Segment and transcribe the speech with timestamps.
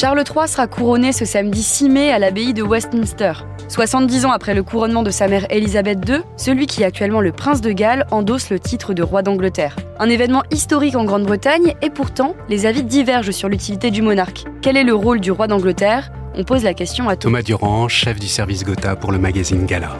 [0.00, 3.32] Charles III sera couronné ce samedi 6 mai à l'abbaye de Westminster.
[3.66, 7.32] 70 ans après le couronnement de sa mère Elisabeth II, celui qui est actuellement le
[7.32, 9.74] prince de Galles endosse le titre de roi d'Angleterre.
[9.98, 14.44] Un événement historique en Grande-Bretagne et pourtant, les avis divergent sur l'utilité du monarque.
[14.62, 16.12] Quel est le rôle du roi d'Angleterre?
[16.36, 19.96] On pose la question à Thomas Durand, chef du service Gotha pour le magazine Gala.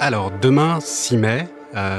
[0.00, 1.48] Alors, demain, 6 mai,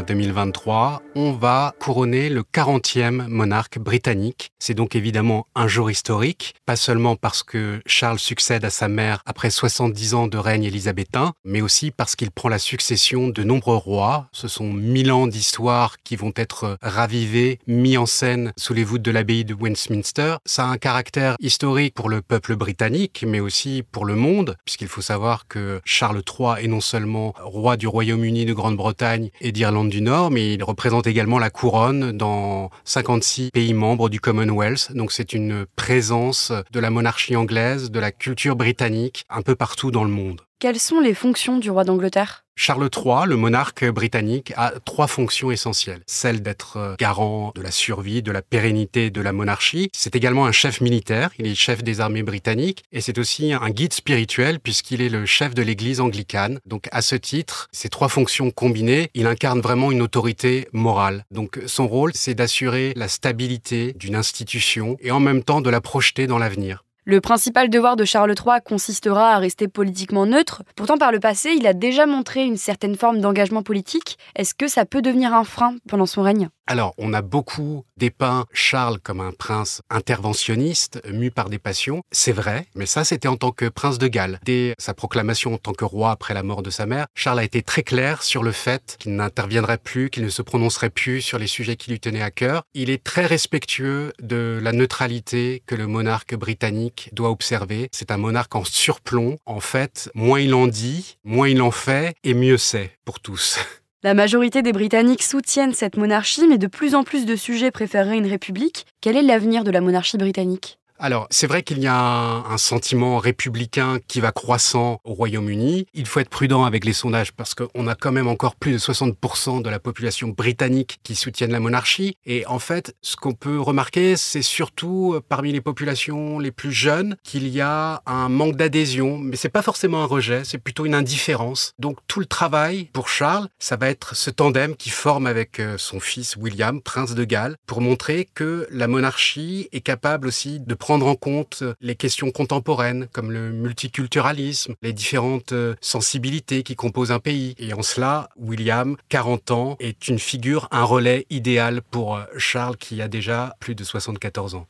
[0.08, 4.52] 2023, euh, on va couronner le 40e monarque britannique.
[4.60, 9.22] C'est donc évidemment un jour historique, pas seulement parce que Charles succède à sa mère
[9.26, 13.76] après 70 ans de règne élisabétain, mais aussi parce qu'il prend la succession de nombreux
[13.76, 14.28] rois.
[14.32, 19.02] Ce sont mille ans d'histoire qui vont être ravivés, mis en scène sous les voûtes
[19.02, 20.38] de l'abbaye de Westminster.
[20.46, 24.88] Ça a un caractère historique pour le peuple britannique, mais aussi pour le monde, puisqu'il
[24.88, 29.52] faut savoir que Charles III est non seulement roi du Royaume-Uni de Grande-Bretagne et
[29.90, 34.94] du Nord, mais il représente également la couronne dans 56 pays membres du Commonwealth.
[34.94, 39.92] Donc c'est une présence de la monarchie anglaise, de la culture britannique un peu partout
[39.92, 40.42] dans le monde.
[40.60, 42.44] Quelles sont les fonctions du roi d'Angleterre?
[42.56, 46.02] Charles III, le monarque britannique, a trois fonctions essentielles.
[46.08, 49.92] Celle d'être euh, garant de la survie, de la pérennité de la monarchie.
[49.94, 53.70] C'est également un chef militaire, il est chef des armées britanniques, et c'est aussi un
[53.70, 56.60] guide spirituel puisqu'il est le chef de l'église anglicane.
[56.66, 61.24] Donc à ce titre, ces trois fonctions combinées, il incarne vraiment une autorité morale.
[61.30, 65.82] Donc son rôle, c'est d'assurer la stabilité d'une institution et en même temps de la
[65.82, 66.84] projeter dans l'avenir.
[67.10, 70.64] Le principal devoir de Charles III consistera à rester politiquement neutre.
[70.76, 74.18] Pourtant, par le passé, il a déjà montré une certaine forme d'engagement politique.
[74.36, 76.50] Est-ce que ça peut devenir un frein pendant son règne?
[76.68, 82.04] Alors, on a beaucoup dépeint Charles comme un prince interventionniste, mu par des passions.
[82.12, 84.40] C'est vrai, mais ça, c'était en tant que prince de Galles.
[84.44, 87.46] Dès sa proclamation en tant que roi après la mort de sa mère, Charles a
[87.46, 91.40] été très clair sur le fait qu'il n'interviendrait plus, qu'il ne se prononcerait plus sur
[91.40, 92.64] les sujets qui lui tenaient à cœur.
[92.74, 97.88] Il est très respectueux de la neutralité que le monarque britannique doit observer.
[97.94, 99.38] C'est un monarque en surplomb.
[99.46, 103.58] En fait, moins il en dit, moins il en fait, et mieux c'est pour tous.
[104.08, 108.18] La majorité des Britanniques soutiennent cette monarchie, mais de plus en plus de sujets préféreraient
[108.18, 108.86] une république.
[109.02, 110.80] Quel est l'avenir de la monarchie britannique?
[111.00, 115.86] Alors, c'est vrai qu'il y a un, sentiment républicain qui va croissant au Royaume-Uni.
[115.94, 118.78] Il faut être prudent avec les sondages parce qu'on a quand même encore plus de
[118.80, 122.18] 60% de la population britannique qui soutiennent la monarchie.
[122.26, 126.72] Et en fait, ce qu'on peut remarquer, c'est surtout euh, parmi les populations les plus
[126.72, 129.20] jeunes qu'il y a un manque d'adhésion.
[129.20, 131.74] Mais c'est pas forcément un rejet, c'est plutôt une indifférence.
[131.78, 135.78] Donc, tout le travail pour Charles, ça va être ce tandem qui forme avec euh,
[135.78, 140.74] son fils William, prince de Galles, pour montrer que la monarchie est capable aussi de
[140.88, 147.12] prendre en compte les questions contemporaines comme le multiculturalisme, les différentes euh, sensibilités qui composent
[147.12, 147.56] un pays.
[147.60, 152.78] Et en cela, William, 40 ans, est une figure, un relais idéal pour euh, Charles
[152.78, 154.66] qui a déjà plus de 74 ans.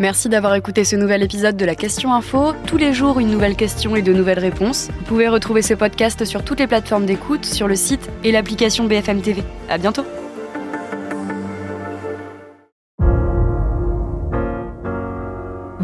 [0.00, 2.52] Merci d'avoir écouté ce nouvel épisode de la Question Info.
[2.66, 4.90] Tous les jours, une nouvelle question et de nouvelles réponses.
[4.98, 8.84] Vous pouvez retrouver ce podcast sur toutes les plateformes d'écoute, sur le site et l'application
[8.84, 9.42] BFM TV.
[9.70, 10.04] À bientôt!